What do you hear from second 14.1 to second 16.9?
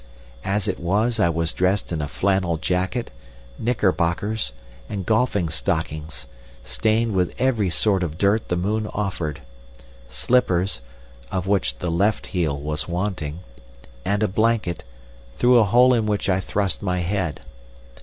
a blanket, through a hole in which I thrust